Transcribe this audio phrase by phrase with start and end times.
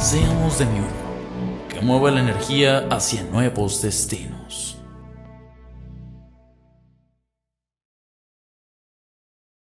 [0.00, 4.77] Seamos de mi uno, que mueva la energía hacia nuevos destinos.